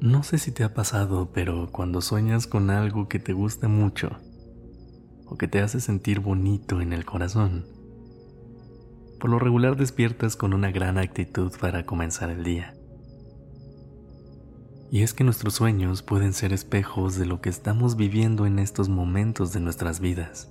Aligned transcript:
No 0.00 0.22
sé 0.22 0.36
si 0.36 0.52
te 0.52 0.62
ha 0.62 0.74
pasado, 0.74 1.30
pero 1.32 1.70
cuando 1.72 2.02
sueñas 2.02 2.46
con 2.46 2.68
algo 2.68 3.08
que 3.08 3.18
te 3.18 3.32
gusta 3.32 3.66
mucho 3.66 4.10
o 5.24 5.38
que 5.38 5.48
te 5.48 5.62
hace 5.62 5.80
sentir 5.80 6.20
bonito 6.20 6.82
en 6.82 6.92
el 6.92 7.06
corazón, 7.06 7.64
por 9.18 9.30
lo 9.30 9.38
regular 9.38 9.76
despiertas 9.76 10.36
con 10.36 10.52
una 10.52 10.70
gran 10.70 10.98
actitud 10.98 11.50
para 11.58 11.86
comenzar 11.86 12.28
el 12.28 12.44
día. 12.44 12.74
Y 14.90 15.02
es 15.02 15.14
que 15.14 15.24
nuestros 15.24 15.54
sueños 15.54 16.02
pueden 16.02 16.34
ser 16.34 16.52
espejos 16.52 17.16
de 17.16 17.24
lo 17.24 17.40
que 17.40 17.48
estamos 17.48 17.96
viviendo 17.96 18.44
en 18.44 18.58
estos 18.58 18.90
momentos 18.90 19.54
de 19.54 19.60
nuestras 19.60 20.00
vidas. 20.00 20.50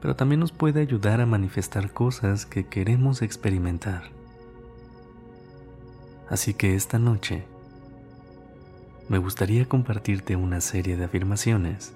Pero 0.00 0.14
también 0.14 0.38
nos 0.38 0.52
puede 0.52 0.80
ayudar 0.80 1.20
a 1.20 1.26
manifestar 1.26 1.92
cosas 1.92 2.46
que 2.46 2.68
queremos 2.68 3.22
experimentar. 3.22 4.04
Así 6.30 6.54
que 6.54 6.76
esta 6.76 7.00
noche 7.00 7.44
me 9.08 9.16
gustaría 9.16 9.66
compartirte 9.66 10.36
una 10.36 10.60
serie 10.60 10.96
de 10.96 11.04
afirmaciones 11.06 11.94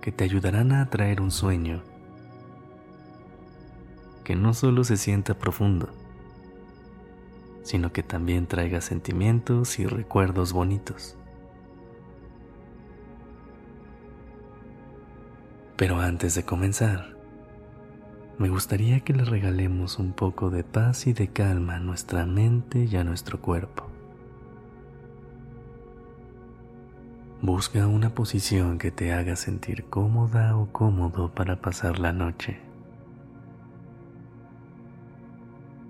que 0.00 0.10
te 0.10 0.24
ayudarán 0.24 0.72
a 0.72 0.80
atraer 0.80 1.20
un 1.20 1.30
sueño 1.30 1.82
que 4.24 4.34
no 4.36 4.54
solo 4.54 4.84
se 4.84 4.96
sienta 4.96 5.34
profundo, 5.34 5.90
sino 7.62 7.92
que 7.92 8.02
también 8.02 8.46
traiga 8.46 8.80
sentimientos 8.80 9.78
y 9.78 9.86
recuerdos 9.86 10.54
bonitos. 10.54 11.16
Pero 15.76 16.00
antes 16.00 16.34
de 16.34 16.44
comenzar, 16.44 17.16
me 18.38 18.48
gustaría 18.48 19.00
que 19.00 19.12
le 19.12 19.24
regalemos 19.24 19.98
un 19.98 20.12
poco 20.12 20.48
de 20.48 20.64
paz 20.64 21.06
y 21.06 21.12
de 21.12 21.28
calma 21.28 21.76
a 21.76 21.80
nuestra 21.80 22.24
mente 22.24 22.84
y 22.84 22.96
a 22.96 23.04
nuestro 23.04 23.42
cuerpo. 23.42 23.89
Busca 27.42 27.86
una 27.86 28.10
posición 28.10 28.76
que 28.76 28.90
te 28.90 29.14
haga 29.14 29.34
sentir 29.34 29.86
cómoda 29.86 30.58
o 30.58 30.70
cómodo 30.72 31.32
para 31.32 31.62
pasar 31.62 31.98
la 31.98 32.12
noche. 32.12 32.60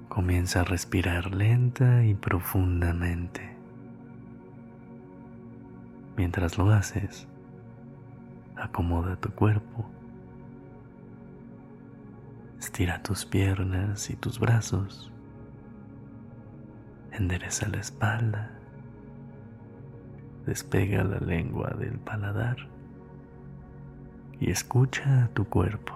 Comienza 0.08 0.60
a 0.60 0.64
respirar 0.64 1.34
lenta 1.34 2.04
y 2.04 2.14
profundamente. 2.14 3.56
Mientras 6.16 6.56
lo 6.56 6.70
haces, 6.70 7.26
acomoda 8.54 9.16
tu 9.16 9.30
cuerpo. 9.30 9.90
Estira 12.60 13.02
tus 13.02 13.26
piernas 13.26 14.08
y 14.08 14.14
tus 14.14 14.38
brazos. 14.38 15.10
Endereza 17.10 17.66
la 17.68 17.80
espalda 17.80 18.59
despega 20.46 21.04
la 21.04 21.18
lengua 21.18 21.70
del 21.78 21.98
paladar 21.98 22.56
y 24.40 24.50
escucha 24.50 25.24
a 25.24 25.28
tu 25.28 25.44
cuerpo. 25.44 25.94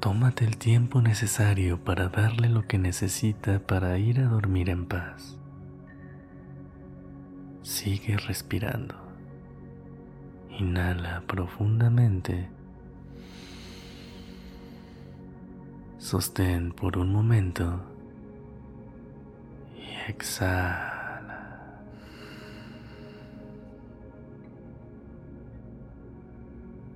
Tómate 0.00 0.44
el 0.44 0.58
tiempo 0.58 1.00
necesario 1.00 1.82
para 1.82 2.08
darle 2.08 2.50
lo 2.50 2.66
que 2.66 2.76
necesita 2.76 3.60
para 3.60 3.96
ir 3.96 4.20
a 4.20 4.24
dormir 4.24 4.68
en 4.68 4.84
paz. 4.84 5.38
Sigue 7.62 8.18
respirando. 8.18 8.94
Inhala 10.50 11.22
profundamente. 11.26 12.50
Sostén 15.96 16.72
por 16.72 16.98
un 16.98 17.10
momento 17.10 17.93
exhala. 20.08 21.80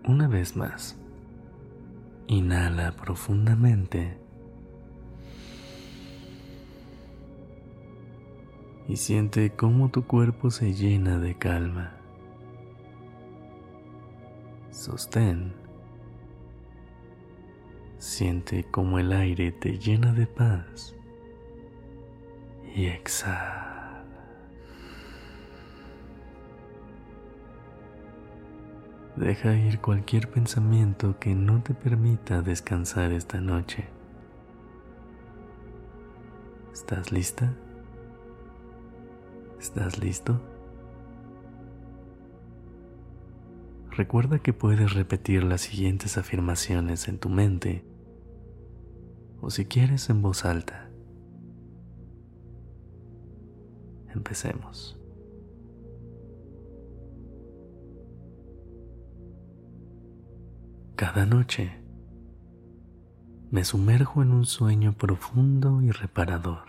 Una 0.04 0.26
vez 0.26 0.56
más, 0.56 0.96
inhala 2.26 2.92
profundamente 2.92 4.18
y 8.88 8.96
siente 8.96 9.50
cómo 9.50 9.90
tu 9.90 10.06
cuerpo 10.06 10.50
se 10.50 10.72
llena 10.72 11.18
de 11.18 11.36
calma. 11.36 11.94
Sostén. 14.70 15.52
Siente 17.98 18.64
cómo 18.70 18.98
el 18.98 19.12
aire 19.12 19.52
te 19.52 19.78
llena 19.78 20.12
de 20.12 20.26
paz 20.26 20.94
y 22.74 22.86
exhala. 22.86 24.04
Deja 29.16 29.54
ir 29.54 29.80
cualquier 29.80 30.30
pensamiento 30.30 31.18
que 31.18 31.34
no 31.34 31.60
te 31.62 31.74
permita 31.74 32.40
descansar 32.40 33.10
esta 33.12 33.40
noche. 33.40 33.88
¿Estás 36.72 37.10
lista? 37.10 37.52
¿Estás 39.58 39.98
listo? 39.98 40.40
Recuerda 43.90 44.38
que 44.38 44.52
puedes 44.52 44.94
repetir 44.94 45.42
las 45.42 45.62
siguientes 45.62 46.16
afirmaciones 46.16 47.08
en 47.08 47.18
tu 47.18 47.28
mente 47.28 47.84
o 49.40 49.50
si 49.50 49.64
quieres 49.64 50.08
en 50.10 50.22
voz 50.22 50.44
alta. 50.44 50.87
Empecemos. 54.18 54.98
Cada 60.96 61.24
noche 61.24 61.70
me 63.52 63.62
sumerjo 63.64 64.20
en 64.22 64.32
un 64.32 64.44
sueño 64.44 64.92
profundo 64.94 65.80
y 65.82 65.92
reparador. 65.92 66.66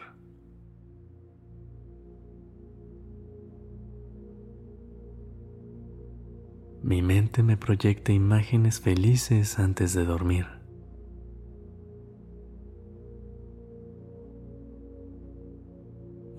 Mi 6.84 7.02
mente 7.02 7.42
me 7.42 7.58
proyecta 7.58 8.12
imágenes 8.12 8.80
felices 8.80 9.58
antes 9.58 9.96
de 9.96 10.06
dormir. 10.06 10.59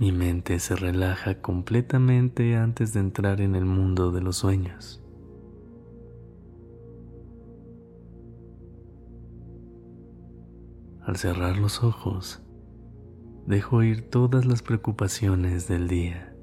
Mi 0.01 0.13
mente 0.13 0.59
se 0.61 0.77
relaja 0.77 1.43
completamente 1.43 2.57
antes 2.57 2.95
de 2.95 3.01
entrar 3.01 3.43
en 3.43 3.55
el 3.55 3.67
mundo 3.67 4.11
de 4.11 4.23
los 4.23 4.39
sueños. 4.39 5.05
Al 11.03 11.19
cerrar 11.19 11.59
los 11.59 11.85
ojos, 11.85 12.43
dejo 13.47 13.83
ir 13.83 14.09
todas 14.09 14.47
las 14.47 14.63
preocupaciones 14.63 15.69
del 15.69 15.87
día. 15.87 16.35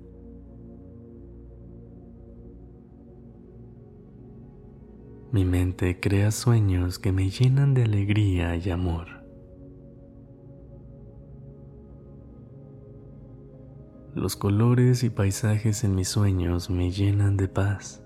Mi 5.32 5.46
mente 5.46 6.00
crea 6.00 6.30
sueños 6.30 7.00
que 7.00 7.12
me 7.12 7.32
llenan 7.32 7.74
de 7.74 7.86
alegría 7.86 8.56
y 8.56 8.70
amor. 8.70 9.17
Los 14.18 14.36
colores 14.36 15.04
y 15.04 15.12
paisajes 15.12 15.84
en 15.84 15.94
mis 15.94 16.10
sueños 16.10 16.72
me 16.72 16.90
llenan 16.90 17.38
de 17.38 17.48
paz. 17.48 18.02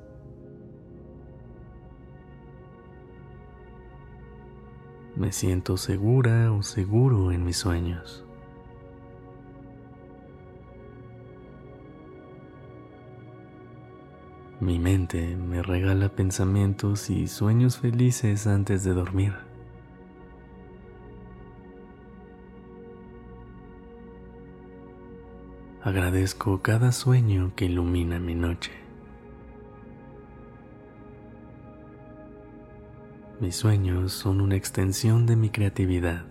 Me 5.15 5.31
siento 5.31 5.77
segura 5.77 6.51
o 6.51 6.63
seguro 6.63 7.31
en 7.31 7.45
mis 7.45 7.55
sueños. 7.55 8.25
Mi 14.59 14.79
mente 14.79 15.37
me 15.37 15.63
regala 15.63 16.09
pensamientos 16.09 17.09
y 17.09 17.27
sueños 17.27 17.77
felices 17.77 18.47
antes 18.47 18.83
de 18.83 18.91
dormir. 18.91 19.50
Agradezco 25.83 26.61
cada 26.61 26.91
sueño 26.91 27.53
que 27.55 27.65
ilumina 27.65 28.19
mi 28.19 28.35
noche. 28.35 28.71
Mis 33.39 33.55
sueños 33.55 34.13
son 34.13 34.41
una 34.41 34.55
extensión 34.55 35.25
de 35.25 35.35
mi 35.35 35.49
creatividad. 35.49 36.25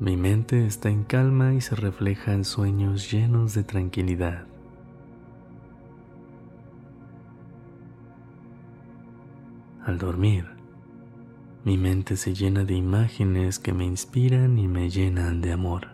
Mi 0.00 0.16
mente 0.16 0.66
está 0.66 0.88
en 0.88 1.04
calma 1.04 1.54
y 1.54 1.60
se 1.60 1.76
refleja 1.76 2.32
en 2.32 2.44
sueños 2.44 3.08
llenos 3.08 3.54
de 3.54 3.62
tranquilidad. 3.62 4.44
Al 9.84 9.98
dormir, 9.98 10.55
mi 11.66 11.76
mente 11.76 12.16
se 12.16 12.32
llena 12.32 12.64
de 12.64 12.74
imágenes 12.74 13.58
que 13.58 13.72
me 13.72 13.84
inspiran 13.84 14.56
y 14.56 14.68
me 14.68 14.88
llenan 14.88 15.40
de 15.40 15.50
amor. 15.50 15.88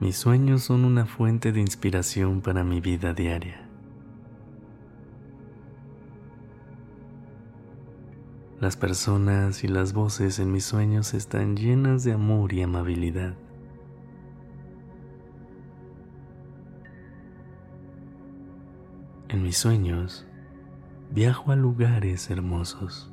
Mis 0.00 0.14
sueños 0.14 0.62
son 0.62 0.84
una 0.84 1.06
fuente 1.06 1.52
de 1.52 1.60
inspiración 1.60 2.42
para 2.42 2.64
mi 2.64 2.82
vida 2.82 3.14
diaria. 3.14 3.66
Las 8.60 8.76
personas 8.76 9.64
y 9.64 9.68
las 9.68 9.94
voces 9.94 10.38
en 10.38 10.52
mis 10.52 10.66
sueños 10.66 11.14
están 11.14 11.56
llenas 11.56 12.04
de 12.04 12.12
amor 12.12 12.52
y 12.52 12.60
amabilidad. 12.60 13.36
Mis 19.44 19.58
sueños 19.58 20.24
viajo 21.10 21.52
a 21.52 21.56
lugares 21.56 22.30
hermosos. 22.30 23.12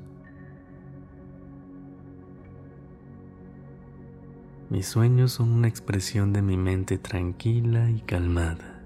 Mis 4.70 4.88
sueños 4.88 5.34
son 5.34 5.52
una 5.52 5.68
expresión 5.68 6.32
de 6.32 6.42
mi 6.42 6.56
mente 6.56 6.98
tranquila 6.98 7.90
y 7.90 8.00
calmada. 8.00 8.82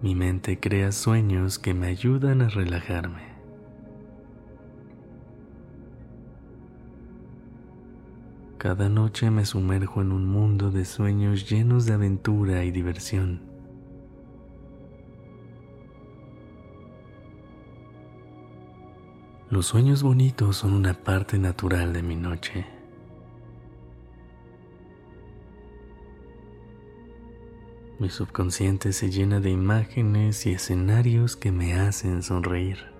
Mi 0.00 0.14
mente 0.14 0.58
crea 0.58 0.92
sueños 0.92 1.58
que 1.58 1.74
me 1.74 1.88
ayudan 1.88 2.40
a 2.40 2.48
relajarme. 2.48 3.29
Cada 8.60 8.90
noche 8.90 9.30
me 9.30 9.46
sumerjo 9.46 10.02
en 10.02 10.12
un 10.12 10.26
mundo 10.26 10.70
de 10.70 10.84
sueños 10.84 11.48
llenos 11.48 11.86
de 11.86 11.94
aventura 11.94 12.62
y 12.62 12.70
diversión. 12.70 13.40
Los 19.48 19.64
sueños 19.64 20.02
bonitos 20.02 20.58
son 20.58 20.74
una 20.74 20.92
parte 20.92 21.38
natural 21.38 21.94
de 21.94 22.02
mi 22.02 22.16
noche. 22.16 22.66
Mi 27.98 28.10
subconsciente 28.10 28.92
se 28.92 29.10
llena 29.10 29.40
de 29.40 29.48
imágenes 29.48 30.44
y 30.44 30.50
escenarios 30.50 31.34
que 31.34 31.50
me 31.50 31.80
hacen 31.80 32.22
sonreír. 32.22 32.99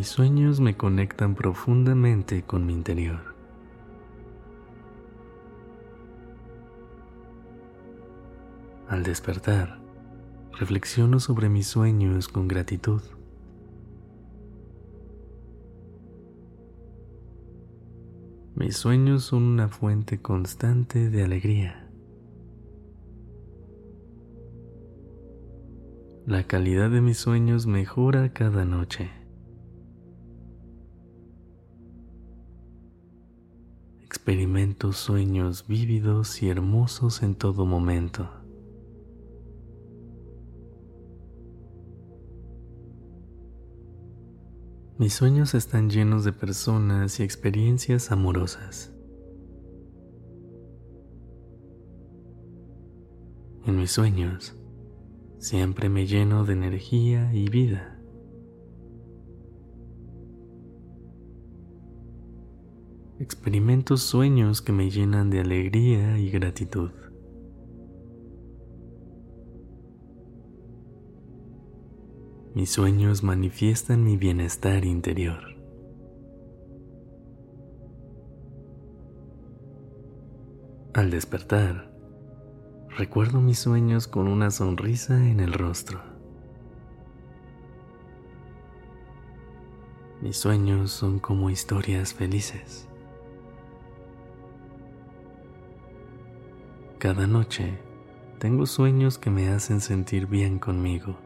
Mis 0.00 0.08
sueños 0.08 0.60
me 0.60 0.78
conectan 0.78 1.34
profundamente 1.34 2.42
con 2.42 2.64
mi 2.64 2.72
interior. 2.72 3.20
Al 8.88 9.02
despertar, 9.02 9.78
reflexiono 10.58 11.20
sobre 11.20 11.50
mis 11.50 11.66
sueños 11.66 12.28
con 12.28 12.48
gratitud. 12.48 13.02
Mis 18.54 18.78
sueños 18.78 19.24
son 19.24 19.42
una 19.42 19.68
fuente 19.68 20.22
constante 20.22 21.10
de 21.10 21.24
alegría. 21.24 21.90
La 26.24 26.44
calidad 26.46 26.88
de 26.88 27.02
mis 27.02 27.18
sueños 27.18 27.66
mejora 27.66 28.32
cada 28.32 28.64
noche. 28.64 29.19
Experimento 34.30 34.92
sueños 34.92 35.66
vívidos 35.66 36.40
y 36.40 36.48
hermosos 36.48 37.24
en 37.24 37.34
todo 37.34 37.66
momento. 37.66 38.30
Mis 44.98 45.14
sueños 45.14 45.54
están 45.54 45.90
llenos 45.90 46.22
de 46.22 46.32
personas 46.32 47.18
y 47.18 47.24
experiencias 47.24 48.12
amorosas. 48.12 48.94
En 53.66 53.78
mis 53.78 53.90
sueños 53.90 54.54
siempre 55.40 55.88
me 55.88 56.06
lleno 56.06 56.44
de 56.44 56.52
energía 56.52 57.34
y 57.34 57.48
vida. 57.48 57.89
Experimento 63.20 63.98
sueños 63.98 64.62
que 64.62 64.72
me 64.72 64.90
llenan 64.90 65.28
de 65.28 65.40
alegría 65.40 66.18
y 66.18 66.30
gratitud. 66.30 66.90
Mis 72.54 72.70
sueños 72.70 73.22
manifiestan 73.22 74.02
mi 74.04 74.16
bienestar 74.16 74.86
interior. 74.86 75.38
Al 80.94 81.10
despertar, 81.10 81.92
recuerdo 82.96 83.42
mis 83.42 83.58
sueños 83.58 84.08
con 84.08 84.28
una 84.28 84.50
sonrisa 84.50 85.28
en 85.28 85.40
el 85.40 85.52
rostro. 85.52 86.00
Mis 90.22 90.38
sueños 90.38 90.90
son 90.90 91.18
como 91.18 91.50
historias 91.50 92.14
felices. 92.14 92.89
Cada 97.00 97.26
noche 97.26 97.78
tengo 98.38 98.66
sueños 98.66 99.16
que 99.16 99.30
me 99.30 99.48
hacen 99.48 99.80
sentir 99.80 100.26
bien 100.26 100.58
conmigo. 100.58 101.16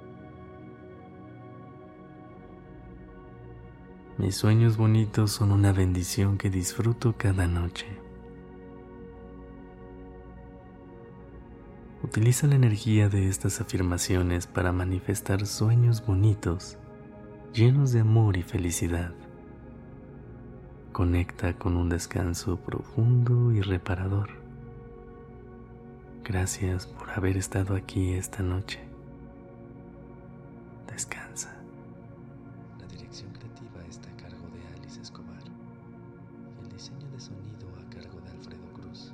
Mis 4.16 4.36
sueños 4.36 4.76
bonitos 4.76 5.32
son 5.32 5.50
una 5.50 5.72
bendición 5.72 6.38
que 6.38 6.48
disfruto 6.48 7.16
cada 7.18 7.48
noche. 7.48 7.88
Utiliza 12.04 12.46
la 12.46 12.54
energía 12.54 13.08
de 13.08 13.26
estas 13.26 13.60
afirmaciones 13.60 14.46
para 14.46 14.70
manifestar 14.70 15.44
sueños 15.44 16.06
bonitos, 16.06 16.78
llenos 17.52 17.90
de 17.90 17.98
amor 17.98 18.36
y 18.36 18.44
felicidad. 18.44 19.12
Conecta 20.92 21.58
con 21.58 21.76
un 21.76 21.88
descanso 21.88 22.60
profundo 22.60 23.50
y 23.50 23.60
reparador. 23.60 24.43
Gracias 26.26 26.86
por 26.86 27.10
haber 27.10 27.36
estado 27.36 27.76
aquí 27.76 28.14
esta 28.14 28.42
noche. 28.42 28.80
Descansa. 30.90 31.54
La 32.80 32.86
dirección 32.86 33.30
creativa 33.32 33.84
está 33.86 34.08
a 34.10 34.16
cargo 34.16 34.48
de 34.48 34.66
Alice 34.80 35.02
Escobar 35.02 35.42
y 36.58 36.64
el 36.64 36.72
diseño 36.72 37.06
de 37.10 37.20
sonido 37.20 37.68
a 37.78 37.90
cargo 37.90 38.20
de 38.22 38.30
Alfredo 38.30 38.72
Cruz. 38.72 39.12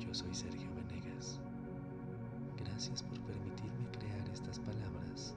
Yo 0.00 0.12
soy 0.12 0.34
Sergio 0.34 0.68
Venegas. 0.74 1.38
Gracias 2.58 3.04
por 3.04 3.20
permitirme 3.20 3.86
crear 3.98 4.28
estas 4.30 4.58
palabras 4.58 5.36